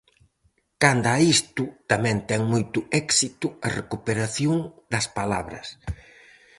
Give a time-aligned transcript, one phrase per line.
[0.83, 4.57] Canda a isto "tamén ten moito éxito a recuperación
[4.91, 5.67] das palabras".